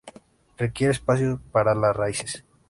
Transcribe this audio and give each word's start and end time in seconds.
Requiere 0.57 0.93
espacio 0.93 1.39
para 1.51 1.75
las 1.75 1.95
raíces. 1.95 2.43